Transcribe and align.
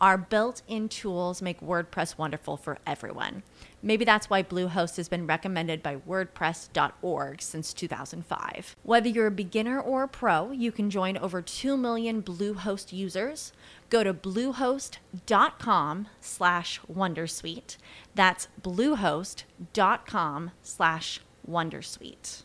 Our 0.00 0.16
built 0.16 0.62
in 0.68 0.88
tools 0.88 1.42
make 1.42 1.60
WordPress 1.60 2.16
wonderful 2.16 2.56
for 2.56 2.78
everyone. 2.86 3.42
Maybe 3.82 4.04
that's 4.04 4.30
why 4.30 4.44
Bluehost 4.44 4.96
has 4.96 5.08
been 5.08 5.26
recommended 5.26 5.82
by 5.82 5.96
WordPress.org 5.96 7.42
since 7.42 7.72
2005. 7.72 8.76
Whether 8.84 9.08
you're 9.08 9.26
a 9.26 9.32
beginner 9.32 9.80
or 9.80 10.04
a 10.04 10.08
pro, 10.08 10.52
you 10.52 10.70
can 10.70 10.88
join 10.88 11.16
over 11.16 11.42
2 11.42 11.76
million 11.76 12.22
Bluehost 12.22 12.92
users. 12.92 13.52
Go 13.90 14.04
to 14.04 14.14
bluehost.com 14.14 16.08
slash 16.20 16.80
Wondersuite. 16.92 17.76
That's 18.14 18.48
bluehost.com 18.62 20.50
slash 20.62 21.20
Wondersuite. 21.48 22.42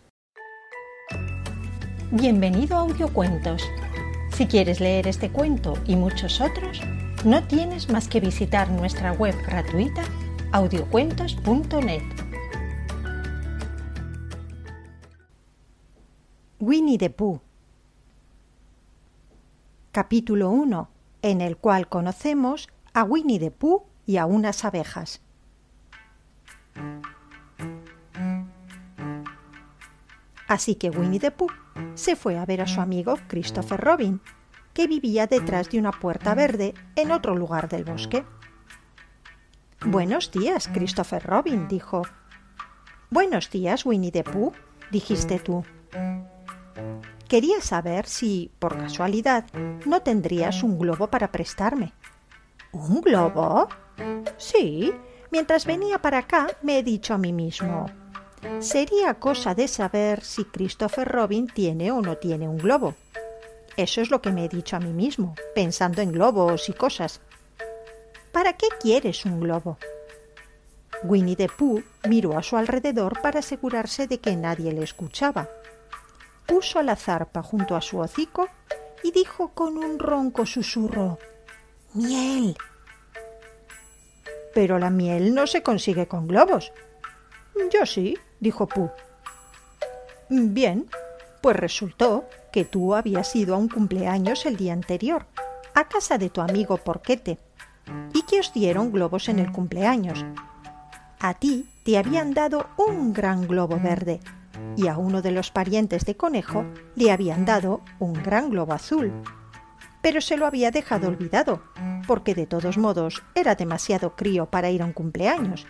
Bienvenido 2.12 2.78
a 2.78 2.82
Audiocuentos. 2.82 3.62
Si 4.34 4.48
quieres 4.48 4.80
leer 4.80 5.08
este 5.08 5.32
cuento 5.32 5.78
y 5.88 5.96
muchos 5.96 6.42
otros, 6.42 6.80
no 7.26 7.42
tienes 7.48 7.90
más 7.90 8.08
que 8.08 8.20
visitar 8.20 8.70
nuestra 8.70 9.14
web 9.14 9.36
gratuita 9.46 10.04
audiocuentos.net. 10.52 12.04
Winnie 16.60 16.98
the 16.98 17.10
Pooh 17.10 17.40
Capítulo 19.92 20.50
1, 20.50 20.90
en 21.22 21.42
el 21.42 21.58
cual 21.58 21.88
conocemos 21.88 22.68
a 22.94 23.04
Winnie 23.04 23.40
the 23.40 23.52
Pooh 23.52 23.84
y 24.06 24.18
a 24.18 24.26
unas 24.26 24.66
abejas. 24.66 25.22
Así 30.48 30.76
que 30.76 30.90
Winnie 30.90 31.20
the 31.20 31.32
Pooh 31.32 31.52
se 31.96 32.16
fue 32.16 32.38
a 32.38 32.46
ver 32.46 32.62
a 32.62 32.68
su 32.68 32.82
amigo 32.82 33.18
Christopher 33.28 33.80
Robin, 33.80 34.20
que 34.74 34.88
vivía 34.88 35.28
detrás 35.28 35.70
de 35.70 35.80
una 35.80 35.92
puerta 35.92 36.34
verde 36.34 36.74
en 36.96 37.12
otro 37.12 37.36
lugar 37.36 37.70
del 37.70 37.84
bosque. 37.84 38.26
Buenos 39.86 40.32
días, 40.32 40.68
Christopher 40.68 41.24
Robin, 41.24 41.68
dijo. 41.68 42.04
Buenos 43.10 43.50
días, 43.50 43.86
Winnie 43.86 44.12
the 44.12 44.24
Pooh, 44.24 44.54
dijiste 44.92 45.40
tú. 45.40 45.64
Quería 47.28 47.62
saber 47.62 48.08
si, 48.08 48.52
por 48.60 48.78
casualidad, 48.78 49.46
no 49.86 50.02
tendrías 50.02 50.64
un 50.64 50.80
globo 50.80 51.08
para 51.08 51.32
prestarme. 51.32 51.94
¿Un 52.72 53.02
globo? 53.02 53.68
Sí, 54.38 54.94
mientras 55.32 55.66
venía 55.66 56.00
para 56.00 56.20
acá 56.20 56.48
me 56.62 56.80
he 56.80 56.84
dicho 56.84 57.14
a 57.14 57.18
mí 57.18 57.34
mismo. 57.34 57.86
Sería 58.60 59.16
cosa 59.16 59.56
de 59.56 59.68
saber 59.68 60.24
si 60.24 60.46
Christopher 60.46 61.08
Robin 61.08 61.48
tiene 61.48 61.92
o 61.92 62.02
no 62.02 62.18
tiene 62.18 62.48
un 62.48 62.58
globo. 62.58 62.96
Eso 63.76 64.02
es 64.02 64.12
lo 64.12 64.22
que 64.22 64.32
me 64.32 64.46
he 64.46 64.50
dicho 64.50 64.76
a 64.76 64.80
mí 64.80 64.94
mismo, 64.94 65.36
pensando 65.56 66.02
en 66.02 66.12
globos 66.12 66.70
y 66.70 66.74
cosas. 66.74 67.22
¿Para 68.32 68.54
qué 68.54 68.68
quieres 68.80 69.26
un 69.26 69.40
globo? 69.40 69.78
Winnie 71.04 71.36
the 71.36 71.50
Pooh 71.50 71.84
miró 72.08 72.38
a 72.38 72.44
su 72.44 72.56
alrededor 72.56 73.22
para 73.22 73.40
asegurarse 73.40 74.08
de 74.08 74.20
que 74.20 74.36
nadie 74.36 74.72
le 74.72 74.84
escuchaba. 74.84 75.50
Puso 76.46 76.82
la 76.82 76.96
zarpa 76.96 77.42
junto 77.42 77.76
a 77.76 77.82
su 77.82 78.00
hocico 78.00 78.48
y 79.04 79.12
dijo 79.12 79.50
con 79.50 79.78
un 79.78 80.00
ronco 80.00 80.46
susurro 80.46 81.18
Miel. 81.94 82.56
Pero 84.54 84.80
la 84.80 84.90
miel 84.90 85.34
no 85.34 85.48
se 85.48 85.64
consigue 85.64 86.08
con 86.08 86.28
globos. 86.28 86.72
Yo 87.72 87.86
sí, 87.86 88.18
dijo 88.40 88.68
Pooh. 88.68 88.92
Bien, 90.30 90.90
pues 91.44 91.58
resultó 91.58 92.24
que 92.54 92.64
tú 92.64 92.96
habías 92.96 93.36
ido 93.36 93.54
a 93.54 93.58
un 93.58 93.68
cumpleaños 93.68 94.46
el 94.46 94.56
día 94.56 94.72
anterior, 94.72 95.26
a 95.76 95.90
casa 95.90 96.18
de 96.18 96.30
tu 96.30 96.40
amigo 96.40 96.78
Porquete, 96.78 97.38
y 98.14 98.22
que 98.22 98.40
os 98.40 98.54
dieron 98.54 98.94
globos 98.94 99.28
en 99.28 99.40
el 99.40 99.52
cumpleaños. 99.52 100.26
A 101.20 101.34
ti 101.34 101.68
te 101.84 101.98
habían 101.98 102.34
dado 102.34 102.68
un 102.78 103.12
gran 103.12 103.46
globo 103.46 103.78
verde, 103.78 104.22
y 104.78 104.88
a 104.88 104.98
uno 104.98 105.22
de 105.22 105.32
los 105.32 105.52
parientes 105.52 106.06
de 106.06 106.16
Conejo 106.16 106.64
le 106.96 107.12
habían 107.12 107.44
dado 107.44 107.82
un 108.00 108.14
gran 108.14 108.50
globo 108.50 108.72
azul. 108.72 109.12
Pero 110.02 110.22
se 110.22 110.38
lo 110.38 110.46
había 110.46 110.72
dejado 110.72 111.10
olvidado, 111.10 111.62
porque 112.08 112.36
de 112.36 112.48
todos 112.48 112.78
modos 112.78 113.22
era 113.36 113.56
demasiado 113.56 114.16
crío 114.16 114.46
para 114.46 114.70
ir 114.70 114.82
a 114.82 114.86
un 114.86 114.94
cumpleaños. 114.94 115.68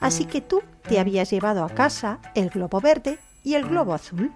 Así 0.00 0.26
que 0.26 0.42
tú 0.42 0.62
te 0.86 1.00
habías 1.00 1.30
llevado 1.30 1.64
a 1.64 1.70
casa 1.70 2.18
el 2.34 2.50
globo 2.50 2.82
verde 2.82 3.18
y 3.42 3.54
el 3.54 3.66
globo 3.66 3.94
azul. 3.94 4.30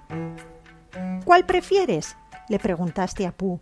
¿Cuál 1.25 1.45
prefieres? 1.45 2.17
le 2.49 2.59
preguntaste 2.59 3.27
a 3.27 3.33
Pooh. 3.33 3.61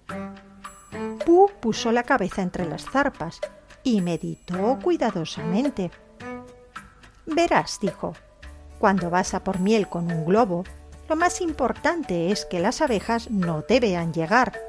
Pooh 1.24 1.50
puso 1.60 1.90
la 1.92 2.04
cabeza 2.04 2.42
entre 2.42 2.64
las 2.64 2.84
zarpas 2.84 3.40
y 3.82 4.00
meditó 4.00 4.78
cuidadosamente. 4.82 5.90
Verás, 7.26 7.78
dijo, 7.80 8.14
cuando 8.78 9.10
vas 9.10 9.34
a 9.34 9.42
por 9.42 9.58
miel 9.58 9.88
con 9.88 10.10
un 10.10 10.24
globo, 10.24 10.64
lo 11.08 11.16
más 11.16 11.40
importante 11.40 12.30
es 12.30 12.46
que 12.46 12.60
las 12.60 12.80
abejas 12.80 13.30
no 13.30 13.62
te 13.62 13.80
vean 13.80 14.12
llegar. 14.12 14.60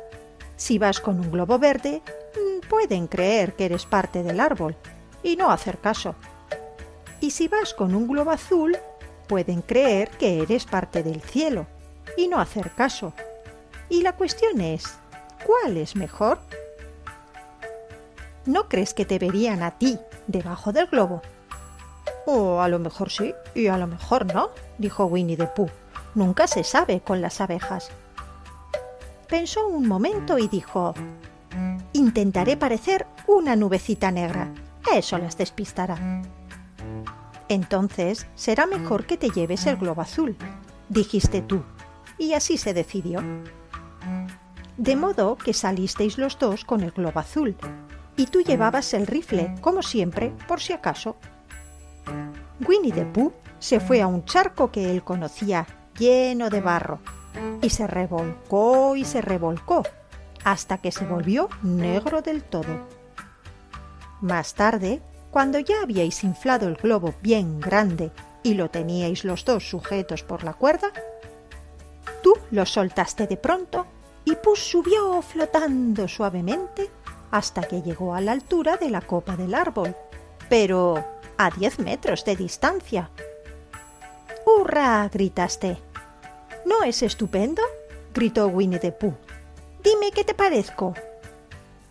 Si 0.55 0.79
vas 0.79 0.99
con 0.99 1.19
un 1.19 1.31
globo 1.31 1.59
verde, 1.59 2.01
mm, 2.35 2.67
pueden 2.67 3.07
creer 3.07 3.53
que 3.53 3.65
eres 3.65 3.85
parte 3.85 4.23
del 4.23 4.39
árbol 4.39 4.75
y 5.21 5.35
no 5.35 5.51
hacer 5.51 5.77
caso. 5.77 6.15
Y 7.21 7.31
si 7.31 7.47
vas 7.47 7.73
con 7.73 7.93
un 7.93 8.07
globo 8.07 8.31
azul, 8.31 8.75
pueden 9.27 9.61
creer 9.61 10.09
que 10.09 10.41
eres 10.41 10.65
parte 10.65 11.03
del 11.03 11.21
cielo 11.21 11.67
y 12.15 12.27
no 12.27 12.39
hacer 12.39 12.71
caso. 12.71 13.13
Y 13.89 14.01
la 14.01 14.13
cuestión 14.13 14.61
es, 14.61 14.97
¿cuál 15.45 15.77
es 15.77 15.95
mejor? 15.95 16.39
¿No 18.45 18.69
crees 18.69 18.93
que 18.93 19.05
te 19.05 19.19
verían 19.19 19.63
a 19.63 19.77
ti 19.77 19.99
debajo 20.27 20.71
del 20.71 20.87
globo? 20.87 21.21
O 22.25 22.61
a 22.61 22.67
lo 22.67 22.79
mejor 22.79 23.09
sí 23.09 23.33
y 23.55 23.67
a 23.67 23.77
lo 23.77 23.87
mejor 23.87 24.33
no, 24.33 24.51
dijo 24.77 25.05
Winnie 25.05 25.37
the 25.37 25.47
Pooh. 25.47 25.69
Nunca 26.15 26.47
se 26.47 26.63
sabe 26.63 27.01
con 27.01 27.21
las 27.21 27.41
abejas. 27.41 27.89
Pensó 29.27 29.67
un 29.67 29.87
momento 29.87 30.37
y 30.37 30.47
dijo, 30.47 30.93
Intentaré 31.93 32.57
parecer 32.57 33.05
una 33.27 33.55
nubecita 33.55 34.11
negra. 34.11 34.53
Eso 34.93 35.17
las 35.17 35.37
despistará. 35.37 36.21
Entonces 37.49 38.27
será 38.35 38.65
mejor 38.65 39.05
que 39.05 39.17
te 39.17 39.29
lleves 39.29 39.65
el 39.65 39.77
globo 39.77 40.01
azul, 40.01 40.35
dijiste 40.89 41.41
tú, 41.41 41.63
y 42.17 42.33
así 42.33 42.57
se 42.57 42.73
decidió. 42.73 43.21
De 44.77 44.95
modo 44.95 45.37
que 45.37 45.53
salisteis 45.53 46.17
los 46.17 46.37
dos 46.37 46.63
con 46.63 46.81
el 46.81 46.91
globo 46.91 47.19
azul, 47.19 47.55
y 48.15 48.27
tú 48.27 48.41
llevabas 48.41 48.93
el 48.93 49.07
rifle, 49.07 49.55
como 49.61 49.81
siempre, 49.81 50.33
por 50.47 50.59
si 50.59 50.73
acaso. 50.73 51.15
Winnie 52.67 52.91
the 52.91 53.05
Pooh 53.05 53.33
se 53.59 53.79
fue 53.79 54.01
a 54.01 54.07
un 54.07 54.25
charco 54.25 54.71
que 54.71 54.91
él 54.91 55.03
conocía, 55.03 55.65
lleno 55.97 56.49
de 56.49 56.61
barro, 56.61 56.99
y 57.61 57.69
se 57.69 57.87
revolcó 57.87 58.95
y 58.95 59.05
se 59.05 59.21
revolcó, 59.21 59.83
hasta 60.43 60.77
que 60.79 60.91
se 60.91 61.05
volvió 61.05 61.49
negro 61.61 62.21
del 62.21 62.43
todo. 62.43 62.87
Más 64.21 64.55
tarde, 64.55 65.01
cuando 65.31 65.59
ya 65.59 65.81
habíais 65.83 66.23
inflado 66.23 66.67
el 66.67 66.75
globo 66.75 67.13
bien 67.21 67.59
grande 67.59 68.11
y 68.43 68.55
lo 68.55 68.69
teníais 68.69 69.23
los 69.23 69.45
dos 69.45 69.69
sujetos 69.69 70.23
por 70.23 70.43
la 70.43 70.53
cuerda, 70.53 70.91
Tú 72.27 72.33
lo 72.51 72.65
soltaste 72.65 73.25
de 73.25 73.37
pronto 73.37 73.87
y 74.25 74.35
Pus 74.35 74.59
subió 74.59 75.21
flotando 75.21 76.09
suavemente 76.09 76.89
hasta 77.31 77.61
que 77.61 77.81
llegó 77.81 78.13
a 78.13 78.19
la 78.19 78.33
altura 78.33 78.75
de 78.75 78.89
la 78.89 78.99
copa 78.99 79.37
del 79.37 79.55
árbol, 79.55 79.95
pero 80.49 81.01
a 81.37 81.49
diez 81.51 81.79
metros 81.79 82.25
de 82.25 82.35
distancia. 82.35 83.09
¡Hurra! 84.45 85.07
gritaste. 85.07 85.77
¿No 86.65 86.83
es 86.83 87.01
estupendo? 87.01 87.61
gritó 88.13 88.47
Winnie 88.47 88.79
the 88.79 88.91
Pooh. 88.91 89.15
Dime 89.81 90.11
qué 90.11 90.25
te 90.25 90.33
parezco. 90.33 90.95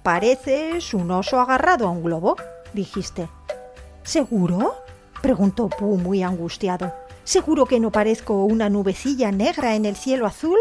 Pareces 0.03 0.93
un 0.93 1.11
oso 1.13 1.41
agarrado 1.41 1.87
a 1.87 1.91
un 1.91 2.03
globo, 2.03 2.37
dijiste. 2.75 3.27
¿Seguro? 4.03 4.75
preguntó 5.23 5.71
Pooh 5.71 5.97
muy 5.97 6.23
angustiado. 6.23 7.06
¿Seguro 7.27 7.67
que 7.67 7.81
no 7.81 7.91
parezco 7.91 8.45
una 8.45 8.71
nubecilla 8.71 9.33
negra 9.33 9.75
en 9.75 9.85
el 9.85 9.97
cielo 9.97 10.27
azul? 10.27 10.61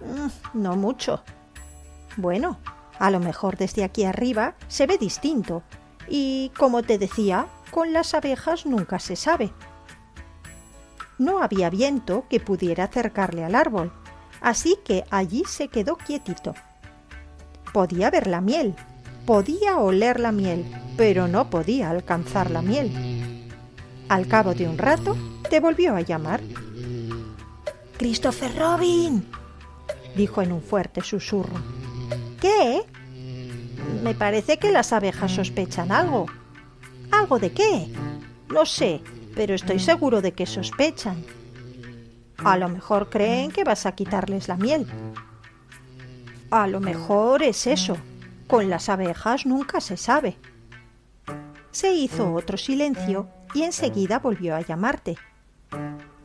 Mm, 0.00 0.60
no 0.60 0.76
mucho. 0.76 1.22
Bueno, 2.18 2.58
a 2.98 3.10
lo 3.10 3.20
mejor 3.20 3.56
desde 3.56 3.84
aquí 3.84 4.04
arriba 4.04 4.54
se 4.68 4.86
ve 4.86 4.98
distinto. 4.98 5.62
Y, 6.06 6.52
como 6.58 6.82
te 6.82 6.98
decía, 6.98 7.46
con 7.70 7.94
las 7.94 8.12
abejas 8.12 8.66
nunca 8.66 8.98
se 8.98 9.16
sabe. 9.16 9.50
No 11.16 11.42
había 11.42 11.70
viento 11.70 12.26
que 12.28 12.38
pudiera 12.38 12.84
acercarle 12.84 13.42
al 13.42 13.54
árbol, 13.54 13.90
así 14.42 14.76
que 14.84 15.04
allí 15.10 15.44
se 15.46 15.68
quedó 15.68 15.96
quietito. 15.96 16.54
Podía 17.72 18.10
ver 18.10 18.26
la 18.26 18.42
miel, 18.42 18.74
podía 19.24 19.78
oler 19.78 20.20
la 20.20 20.32
miel, 20.32 20.70
pero 20.98 21.28
no 21.28 21.48
podía 21.48 21.88
alcanzar 21.88 22.50
la 22.50 22.60
miel. 22.60 23.17
Al 24.08 24.26
cabo 24.26 24.54
de 24.54 24.66
un 24.66 24.78
rato, 24.78 25.16
te 25.50 25.60
volvió 25.60 25.94
a 25.94 26.00
llamar. 26.00 26.40
Christopher 27.98 28.56
Robin, 28.56 29.26
dijo 30.16 30.40
en 30.40 30.52
un 30.52 30.62
fuerte 30.62 31.02
susurro. 31.02 31.60
¿Qué? 32.40 32.82
Me 34.02 34.14
parece 34.14 34.58
que 34.58 34.72
las 34.72 34.92
abejas 34.94 35.32
sospechan 35.32 35.92
algo. 35.92 36.26
¿Algo 37.10 37.38
de 37.38 37.52
qué? 37.52 37.92
No 38.48 38.64
sé, 38.64 39.02
pero 39.34 39.54
estoy 39.54 39.78
seguro 39.78 40.22
de 40.22 40.32
que 40.32 40.46
sospechan. 40.46 41.22
A 42.38 42.56
lo 42.56 42.68
mejor 42.68 43.10
creen 43.10 43.50
que 43.50 43.64
vas 43.64 43.84
a 43.84 43.92
quitarles 43.92 44.48
la 44.48 44.56
miel. 44.56 44.86
A 46.50 46.66
lo 46.66 46.80
mejor 46.80 47.42
es 47.42 47.66
eso. 47.66 47.96
Con 48.46 48.70
las 48.70 48.88
abejas 48.88 49.44
nunca 49.44 49.82
se 49.82 49.98
sabe. 49.98 50.38
Se 51.72 51.92
hizo 51.92 52.32
otro 52.32 52.56
silencio 52.56 53.28
y 53.54 53.62
enseguida 53.62 54.18
volvió 54.18 54.54
a 54.56 54.60
llamarte. 54.60 55.16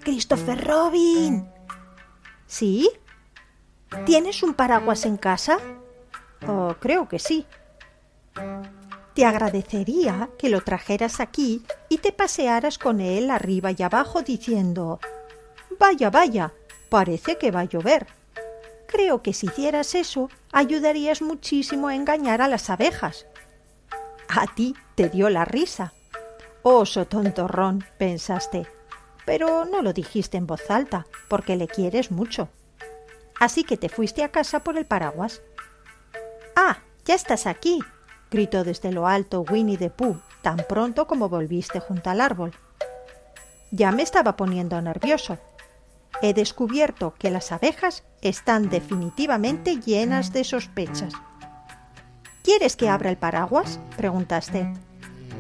Christopher 0.04 0.66
Robin. 0.66 1.48
¿Sí? 2.46 2.90
¿Tienes 4.06 4.44
un 4.44 4.54
paraguas 4.54 5.06
en 5.06 5.18
casa? 5.18 5.58
Oh, 6.48 6.76
creo 6.80 7.08
que 7.08 7.20
sí. 7.20 7.46
Te 9.14 9.26
agradecería 9.26 10.30
que 10.38 10.50
lo 10.50 10.62
trajeras 10.62 11.20
aquí 11.20 11.64
y 11.88 12.00
te 12.00 12.12
pasearas 12.12 12.78
con 12.78 13.00
él 13.00 13.30
arriba 13.30 13.72
y 13.72 13.82
abajo 13.84 14.24
diciendo 14.24 15.00
Vaya, 15.80 16.10
vaya, 16.10 16.54
parece 16.90 17.38
que 17.38 17.52
va 17.52 17.62
a 17.62 17.66
llover. 17.66 18.08
Creo 18.88 19.22
que 19.22 19.34
si 19.34 19.48
hicieras 19.48 19.96
eso 19.96 20.30
ayudarías 20.52 21.22
muchísimo 21.22 21.88
a 21.88 21.96
engañar 21.96 22.42
a 22.42 22.48
las 22.48 22.70
abejas. 22.70 23.28
A 24.28 24.48
ti 24.54 24.76
te 24.96 25.10
dio 25.10 25.30
la 25.30 25.46
risa. 25.46 25.94
Oso 26.64 27.06
tontorrón, 27.06 27.84
pensaste. 27.98 28.68
Pero 29.26 29.66
no 29.66 29.82
lo 29.82 29.94
dijiste 29.94 30.38
en 30.38 30.48
voz 30.48 30.70
alta, 30.70 31.06
porque 31.30 31.56
le 31.56 31.68
quieres 31.68 32.12
mucho. 32.12 32.50
Así 33.40 33.64
que 33.64 33.78
te 33.78 33.90
fuiste 33.90 34.24
a 34.24 34.32
casa 34.32 34.64
por 34.64 34.78
el 34.78 34.86
paraguas. 34.86 35.42
Ah, 36.56 36.80
ya 37.06 37.16
estás 37.16 37.48
aquí, 37.48 37.80
gritó 38.32 38.64
desde 38.64 38.92
lo 38.92 39.08
alto 39.08 39.42
Winnie 39.42 39.78
the 39.78 39.90
Pooh 39.90 40.22
tan 40.44 40.58
pronto 40.70 41.08
como 41.08 41.30
volviste 41.30 41.80
junto 41.80 42.12
al 42.12 42.22
árbol. 42.22 42.54
Ya 43.72 43.92
me 43.92 44.04
estaba 44.04 44.36
poniendo 44.36 44.80
nervioso. 44.82 45.40
He 46.22 46.36
descubierto 46.36 47.16
que 47.18 47.32
las 47.32 47.52
abejas 47.52 48.04
están 48.22 48.70
definitivamente 48.70 49.78
llenas 49.78 50.32
de 50.32 50.44
sospechas. 50.44 51.14
¿Quieres 52.44 52.76
que 52.76 52.90
abra 52.90 53.10
el 53.10 53.18
paraguas? 53.18 53.80
preguntaste. 53.98 54.72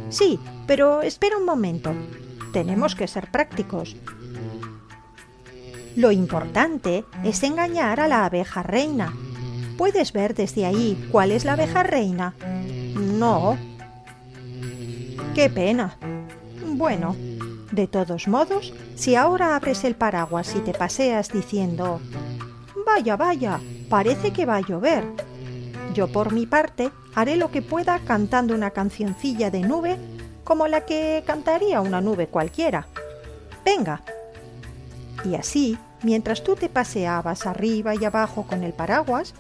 Sí, 0.09 0.39
pero 0.67 1.01
espera 1.01 1.37
un 1.37 1.45
momento. 1.45 1.93
Tenemos 2.51 2.95
que 2.95 3.07
ser 3.07 3.31
prácticos. 3.31 3.95
Lo 5.95 6.11
importante 6.11 7.03
es 7.23 7.43
engañar 7.43 7.99
a 7.99 8.07
la 8.07 8.25
abeja 8.25 8.63
reina, 8.63 9.13
¿Puedes 9.77 10.13
ver 10.13 10.35
desde 10.35 10.65
ahí 10.65 11.09
cuál 11.11 11.31
es 11.31 11.45
la 11.45 11.53
abeja 11.53 11.83
reina? 11.83 12.35
No. 12.95 13.57
Qué 15.33 15.49
pena. 15.49 15.97
Bueno, 16.65 17.15
de 17.71 17.87
todos 17.87 18.27
modos, 18.27 18.73
si 18.95 19.15
ahora 19.15 19.55
abres 19.55 19.83
el 19.83 19.95
paraguas 19.95 20.55
y 20.55 20.59
te 20.59 20.73
paseas 20.73 21.29
diciendo 21.29 21.99
Vaya, 22.85 23.17
vaya, 23.17 23.59
parece 23.89 24.31
que 24.31 24.45
va 24.45 24.57
a 24.57 24.61
llover. 24.61 25.03
Yo 25.93 26.07
por 26.07 26.33
mi 26.33 26.47
parte 26.47 26.91
haré 27.13 27.35
lo 27.35 27.51
que 27.51 27.61
pueda 27.61 27.99
cantando 27.99 28.55
una 28.55 28.71
cancioncilla 28.71 29.51
de 29.51 29.61
nube 29.61 29.97
como 30.43 30.67
la 30.67 30.85
que 30.85 31.23
cantaría 31.25 31.81
una 31.81 32.01
nube 32.01 32.27
cualquiera. 32.27 32.87
Venga. 33.63 34.01
Y 35.23 35.35
así, 35.35 35.77
mientras 36.01 36.43
tú 36.43 36.55
te 36.55 36.67
paseabas 36.67 37.45
arriba 37.45 37.93
y 37.95 38.03
abajo 38.05 38.47
con 38.47 38.63
el 38.63 38.73
paraguas, 38.73 39.35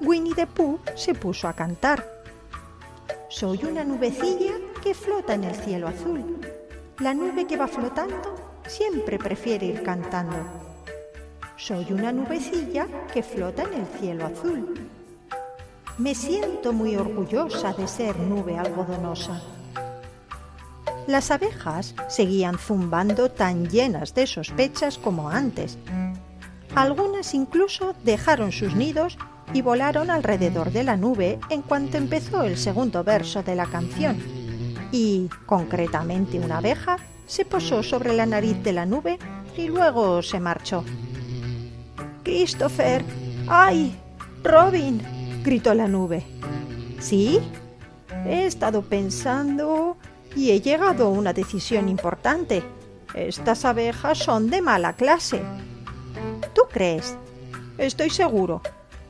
Winnie 0.00 0.34
the 0.34 0.46
Pooh 0.46 0.78
se 0.94 1.14
puso 1.14 1.48
a 1.48 1.54
cantar. 1.54 2.08
Soy 3.28 3.64
una 3.64 3.82
nubecilla 3.82 4.54
que 4.82 4.94
flota 4.94 5.34
en 5.34 5.44
el 5.44 5.56
cielo 5.56 5.88
azul. 5.88 6.40
La 7.00 7.14
nube 7.14 7.46
que 7.46 7.56
va 7.56 7.66
flotando 7.66 8.34
siempre 8.66 9.18
prefiere 9.18 9.66
ir 9.66 9.82
cantando. 9.82 10.36
Soy 11.56 11.92
una 11.92 12.12
nubecilla 12.12 12.86
que 13.12 13.22
flota 13.22 13.64
en 13.64 13.80
el 13.80 13.86
cielo 13.98 14.26
azul. 14.26 14.88
Me 15.98 16.14
siento 16.14 16.74
muy 16.74 16.94
orgullosa 16.94 17.72
de 17.72 17.88
ser 17.88 18.18
nube 18.18 18.58
algodonosa. 18.58 19.40
Las 21.06 21.30
abejas 21.30 21.94
seguían 22.08 22.58
zumbando 22.58 23.30
tan 23.30 23.68
llenas 23.70 24.14
de 24.14 24.26
sospechas 24.26 24.98
como 24.98 25.30
antes. 25.30 25.78
Algunas 26.74 27.32
incluso 27.32 27.94
dejaron 28.04 28.52
sus 28.52 28.74
nidos 28.74 29.16
y 29.54 29.62
volaron 29.62 30.10
alrededor 30.10 30.70
de 30.70 30.84
la 30.84 30.98
nube 30.98 31.38
en 31.48 31.62
cuanto 31.62 31.96
empezó 31.96 32.42
el 32.42 32.58
segundo 32.58 33.02
verso 33.02 33.42
de 33.42 33.54
la 33.54 33.64
canción. 33.64 34.18
Y, 34.92 35.30
concretamente, 35.46 36.38
una 36.38 36.58
abeja 36.58 36.98
se 37.26 37.46
posó 37.46 37.82
sobre 37.82 38.12
la 38.12 38.26
nariz 38.26 38.62
de 38.62 38.72
la 38.74 38.84
nube 38.84 39.18
y 39.56 39.68
luego 39.68 40.22
se 40.22 40.40
marchó. 40.40 40.84
Christopher. 42.22 43.02
¡Ay! 43.48 43.96
Robin. 44.42 45.15
Gritó 45.46 45.72
la 45.74 45.86
nube. 45.86 46.24
¿Sí? 46.98 47.40
He 48.26 48.46
estado 48.46 48.82
pensando 48.82 49.96
y 50.34 50.50
he 50.50 50.60
llegado 50.60 51.06
a 51.06 51.10
una 51.10 51.32
decisión 51.32 51.88
importante. 51.88 52.64
Estas 53.14 53.64
abejas 53.64 54.18
son 54.18 54.50
de 54.50 54.60
mala 54.60 54.94
clase. 54.94 55.40
¿Tú 56.52 56.62
crees? 56.70 57.16
Estoy 57.78 58.10
seguro. 58.10 58.60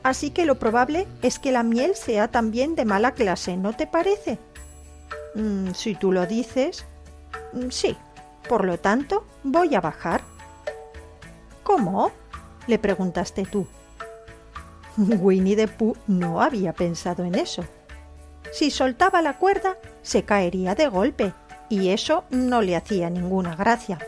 Así 0.03 0.29
que 0.29 0.45
lo 0.45 0.59
probable 0.59 1.07
es 1.23 1.39
que 1.39 1.51
la 1.51 1.63
miel 1.63 1.95
sea 1.95 2.27
también 2.27 2.75
de 2.75 2.85
mala 2.85 3.13
clase, 3.13 3.57
¿no 3.57 3.73
te 3.73 3.87
parece? 3.87 4.37
Mm, 5.33 5.71
si 5.73 5.95
tú 5.95 6.11
lo 6.11 6.27
dices, 6.27 6.85
mm, 7.53 7.69
sí. 7.71 7.97
Por 8.47 8.63
lo 8.63 8.77
tanto, 8.77 9.25
voy 9.43 9.73
a 9.73 9.81
bajar. 9.81 10.21
¿Cómo? 11.63 12.11
le 12.67 12.77
preguntaste 12.77 13.43
tú. 13.43 13.65
Winnie 15.21 15.55
the 15.55 15.67
Pooh 15.67 15.95
no 16.07 16.41
había 16.41 16.73
pensado 16.73 17.23
en 17.23 17.35
eso. 17.35 17.63
Si 18.51 18.71
soltaba 18.71 19.21
la 19.21 19.37
cuerda, 19.37 19.77
se 20.01 20.23
caería 20.23 20.73
de 20.73 20.87
golpe, 20.87 21.33
y 21.69 21.89
eso 21.89 22.23
no 22.29 22.61
le 22.61 22.75
hacía 22.75 23.09
ninguna 23.09 23.55
gracia. 23.55 23.99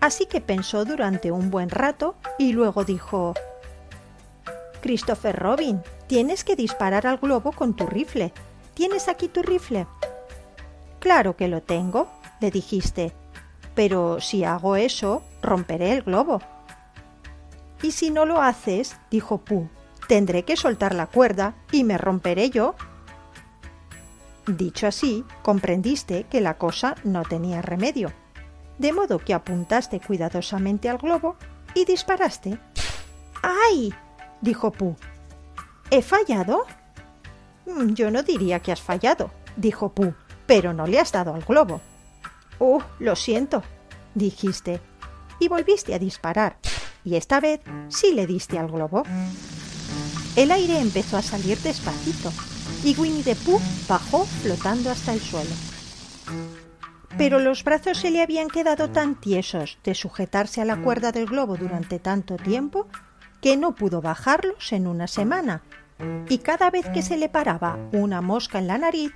Así 0.00 0.26
que 0.26 0.40
pensó 0.40 0.84
durante 0.84 1.30
un 1.32 1.50
buen 1.50 1.70
rato 1.70 2.16
y 2.38 2.52
luego 2.52 2.84
dijo 2.84 3.34
Christopher 4.80 5.36
Robin, 5.36 5.82
tienes 6.06 6.44
que 6.44 6.56
disparar 6.56 7.06
al 7.06 7.18
globo 7.18 7.52
con 7.52 7.74
tu 7.74 7.86
rifle. 7.86 8.32
¿Tienes 8.74 9.08
aquí 9.08 9.28
tu 9.28 9.42
rifle? 9.42 9.86
Claro 11.00 11.36
que 11.36 11.48
lo 11.48 11.62
tengo, 11.62 12.08
le 12.40 12.50
dijiste. 12.50 13.12
Pero 13.74 14.20
si 14.20 14.44
hago 14.44 14.76
eso, 14.76 15.22
romperé 15.42 15.92
el 15.92 16.02
globo. 16.02 16.40
Y 17.82 17.92
si 17.92 18.10
no 18.10 18.24
lo 18.24 18.40
haces, 18.40 18.96
dijo 19.10 19.38
Pooh, 19.38 19.68
tendré 20.08 20.44
que 20.44 20.56
soltar 20.56 20.94
la 20.94 21.06
cuerda 21.06 21.54
y 21.70 21.84
me 21.84 21.98
romperé 21.98 22.50
yo. 22.50 22.74
Dicho 24.46 24.86
así, 24.86 25.24
comprendiste 25.42 26.24
que 26.24 26.40
la 26.40 26.56
cosa 26.56 26.96
no 27.04 27.22
tenía 27.22 27.62
remedio, 27.62 28.10
de 28.78 28.92
modo 28.92 29.18
que 29.18 29.34
apuntaste 29.34 30.00
cuidadosamente 30.00 30.88
al 30.88 30.98
globo 30.98 31.36
y 31.74 31.84
disparaste. 31.84 32.58
¡Ay! 33.42 33.94
dijo 34.40 34.72
Pooh. 34.72 34.96
¿He 35.90 36.02
fallado? 36.02 36.64
Mm, 37.66 37.92
yo 37.92 38.10
no 38.10 38.22
diría 38.22 38.60
que 38.60 38.72
has 38.72 38.80
fallado, 38.80 39.30
dijo 39.56 39.90
Pooh, 39.90 40.14
pero 40.46 40.72
no 40.72 40.86
le 40.86 40.98
has 40.98 41.12
dado 41.12 41.34
al 41.34 41.44
globo. 41.44 41.82
Oh, 42.58 42.82
lo 42.98 43.14
siento, 43.14 43.62
dijiste, 44.14 44.80
y 45.38 45.48
volviste 45.48 45.94
a 45.94 45.98
disparar, 45.98 46.56
y 47.04 47.16
esta 47.16 47.40
vez 47.40 47.60
sí 47.88 48.14
le 48.14 48.26
diste 48.26 48.58
al 48.58 48.68
globo. 48.68 49.02
El 50.38 50.52
aire 50.52 50.78
empezó 50.78 51.16
a 51.16 51.22
salir 51.22 51.58
despacito, 51.58 52.30
y 52.84 52.96
Winnie 52.96 53.24
the 53.24 53.34
Pooh 53.34 53.60
bajó 53.88 54.24
flotando 54.24 54.88
hasta 54.88 55.12
el 55.12 55.20
suelo. 55.20 55.50
pero 57.16 57.40
los 57.40 57.64
brazos 57.64 57.98
se 57.98 58.12
le 58.12 58.22
habían 58.22 58.46
quedado 58.46 58.90
tan 58.90 59.16
tiesos 59.16 59.78
de 59.82 59.96
sujetarse 59.96 60.60
a 60.60 60.64
la 60.64 60.76
cuerda 60.76 61.10
del 61.10 61.26
globo 61.26 61.56
durante 61.56 61.98
tanto 61.98 62.36
tiempo 62.36 62.86
que 63.40 63.56
no 63.56 63.74
pudo 63.74 64.00
bajarlos 64.00 64.72
en 64.72 64.86
una 64.86 65.08
semana, 65.08 65.64
y 66.28 66.38
cada 66.38 66.70
vez 66.70 66.88
que 66.88 67.02
se 67.02 67.16
le 67.16 67.28
paraba 67.28 67.76
una 67.90 68.20
mosca 68.20 68.60
en 68.60 68.68
la 68.68 68.78
nariz, 68.78 69.12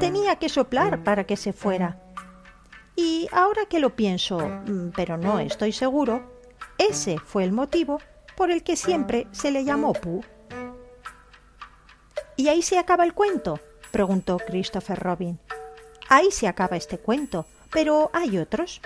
tenía 0.00 0.36
que 0.36 0.48
soplar 0.48 1.04
para 1.04 1.24
que 1.24 1.36
se 1.36 1.52
fuera. 1.52 2.00
Y 2.96 3.28
ahora 3.30 3.66
que 3.68 3.78
lo 3.78 3.94
pienso, 3.94 4.38
mm, 4.38 4.92
pero 4.96 5.18
no 5.18 5.38
estoy 5.38 5.72
seguro, 5.72 6.32
ese 6.78 7.18
fue 7.18 7.44
el 7.44 7.52
motivo 7.52 8.00
por 8.38 8.50
el 8.50 8.62
que 8.62 8.76
siempre 8.76 9.26
se 9.32 9.50
le 9.50 9.66
llamó 9.66 9.92
Pooh. 9.92 10.24
¿Y 12.42 12.48
ahí 12.48 12.60
se 12.60 12.76
acaba 12.76 13.04
el 13.04 13.14
cuento? 13.14 13.60
preguntó 13.92 14.36
Christopher 14.36 14.98
Robin. 14.98 15.38
Ahí 16.08 16.32
se 16.32 16.48
acaba 16.48 16.76
este 16.76 16.98
cuento, 16.98 17.46
pero 17.70 18.10
hay 18.12 18.36
otros. 18.36 18.80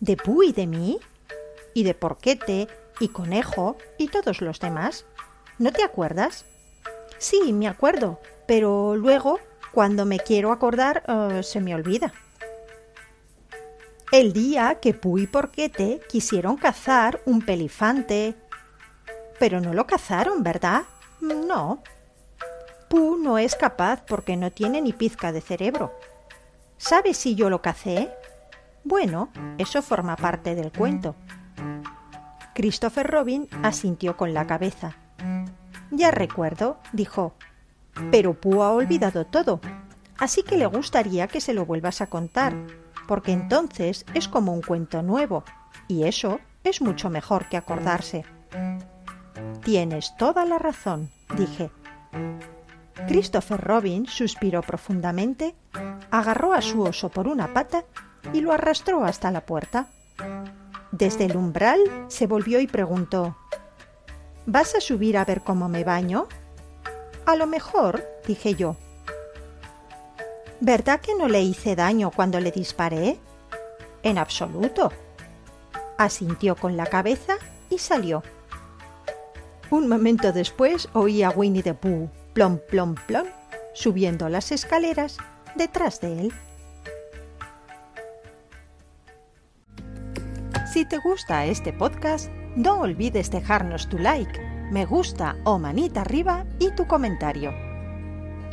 ¿De 0.00 0.16
Pooh 0.16 0.42
y 0.42 0.52
de 0.52 0.66
mí? 0.66 0.98
¿Y 1.74 1.84
de 1.84 1.94
Porquete 1.94 2.66
y 2.98 3.06
Conejo 3.10 3.76
y 3.98 4.08
todos 4.08 4.40
los 4.40 4.58
demás? 4.58 5.06
¿No 5.60 5.70
te 5.70 5.84
acuerdas? 5.84 6.44
Sí, 7.18 7.52
me 7.52 7.68
acuerdo, 7.68 8.20
pero 8.48 8.96
luego, 8.96 9.38
cuando 9.70 10.04
me 10.04 10.18
quiero 10.18 10.50
acordar, 10.50 11.04
eh, 11.06 11.44
se 11.44 11.60
me 11.60 11.72
olvida. 11.72 12.12
El 14.10 14.32
día 14.32 14.80
que 14.82 14.92
Pooh 14.92 15.18
y 15.18 15.28
Porquete 15.28 16.00
quisieron 16.08 16.56
cazar 16.56 17.22
un 17.26 17.42
pelifante. 17.42 18.34
Pero 19.38 19.60
no 19.60 19.72
lo 19.72 19.86
cazaron, 19.86 20.42
¿verdad? 20.42 20.82
No, 21.20 21.84
Pooh 22.88 23.16
no 23.16 23.38
es 23.38 23.56
capaz 23.56 24.02
porque 24.06 24.36
no 24.36 24.50
tiene 24.50 24.80
ni 24.80 24.92
pizca 24.92 25.32
de 25.32 25.40
cerebro. 25.40 25.92
¿Sabes 26.78 27.16
si 27.16 27.34
yo 27.34 27.50
lo 27.50 27.62
cacé? 27.62 28.10
Bueno, 28.84 29.30
eso 29.58 29.82
forma 29.82 30.16
parte 30.16 30.54
del 30.54 30.70
cuento. 30.70 31.16
Christopher 32.54 33.06
Robin 33.06 33.48
asintió 33.62 34.16
con 34.16 34.32
la 34.32 34.46
cabeza. 34.46 34.94
Ya 35.90 36.10
recuerdo, 36.10 36.78
dijo. 36.92 37.34
Pero 38.10 38.34
Pooh 38.34 38.62
ha 38.62 38.72
olvidado 38.72 39.26
todo, 39.26 39.60
así 40.18 40.42
que 40.42 40.56
le 40.56 40.66
gustaría 40.66 41.28
que 41.28 41.40
se 41.40 41.54
lo 41.54 41.64
vuelvas 41.64 42.00
a 42.00 42.06
contar, 42.06 42.54
porque 43.08 43.32
entonces 43.32 44.04
es 44.14 44.28
como 44.28 44.52
un 44.52 44.62
cuento 44.62 45.02
nuevo, 45.02 45.44
y 45.88 46.04
eso 46.04 46.38
es 46.62 46.82
mucho 46.82 47.08
mejor 47.10 47.48
que 47.48 47.56
acordarse. 47.56 48.24
Tienes 49.62 50.14
toda 50.16 50.44
la 50.44 50.58
razón, 50.58 51.10
dije. 51.36 51.70
Christopher 53.06 53.60
Robin 53.60 54.06
suspiró 54.06 54.62
profundamente, 54.62 55.54
agarró 56.10 56.54
a 56.54 56.62
su 56.62 56.82
oso 56.82 57.10
por 57.10 57.28
una 57.28 57.52
pata 57.52 57.84
y 58.32 58.40
lo 58.40 58.52
arrastró 58.52 59.04
hasta 59.04 59.30
la 59.30 59.44
puerta. 59.44 59.88
Desde 60.92 61.26
el 61.26 61.36
umbral 61.36 61.80
se 62.08 62.26
volvió 62.26 62.58
y 62.58 62.66
preguntó 62.66 63.36
¿Vas 64.46 64.74
a 64.74 64.80
subir 64.80 65.18
a 65.18 65.24
ver 65.24 65.42
cómo 65.42 65.68
me 65.68 65.84
baño? 65.84 66.26
A 67.26 67.36
lo 67.36 67.46
mejor, 67.46 68.04
dije 68.26 68.54
yo. 68.54 68.76
¿Verdad 70.60 71.00
que 71.00 71.14
no 71.14 71.28
le 71.28 71.42
hice 71.42 71.76
daño 71.76 72.10
cuando 72.10 72.40
le 72.40 72.50
disparé? 72.50 73.18
En 74.02 74.16
absoluto. 74.16 74.90
Asintió 75.98 76.56
con 76.56 76.76
la 76.76 76.86
cabeza 76.86 77.34
y 77.68 77.78
salió. 77.78 78.22
Un 79.70 79.88
momento 79.88 80.32
después 80.32 80.88
oí 80.94 81.22
a 81.22 81.30
Winnie 81.30 81.62
the 81.62 81.74
Pooh 81.74 82.08
plom, 82.36 82.58
plom, 82.68 82.94
plom, 83.06 83.26
subiendo 83.72 84.28
las 84.28 84.52
escaleras 84.52 85.16
detrás 85.54 86.02
de 86.02 86.20
él. 86.20 86.32
Si 90.70 90.84
te 90.84 90.98
gusta 90.98 91.46
este 91.46 91.72
podcast, 91.72 92.30
no 92.54 92.80
olvides 92.80 93.30
dejarnos 93.30 93.88
tu 93.88 93.98
like, 93.98 94.38
me 94.70 94.84
gusta 94.84 95.34
o 95.44 95.58
manita 95.58 96.02
arriba 96.02 96.44
y 96.58 96.72
tu 96.72 96.86
comentario. 96.86 97.54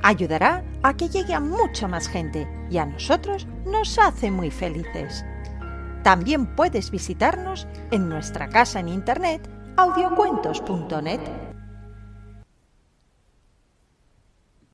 Ayudará 0.01 0.63
a 0.81 0.93
que 0.95 1.09
llegue 1.09 1.33
a 1.33 1.41
mucha 1.41 1.89
más 1.89 2.07
gente 2.07 2.47
y 2.69 2.77
a 2.77 2.85
nosotros 2.85 3.47
nos 3.65 3.99
hace 3.99 4.31
muy 4.31 4.49
felices. 4.49 5.25
También 6.03 6.55
puedes 6.55 6.89
visitarnos 6.89 7.67
en 7.91 8.07
nuestra 8.07 8.47
casa 8.47 8.79
en 8.79 8.87
internet 8.87 9.49
audiocuentos.net. 9.75 11.52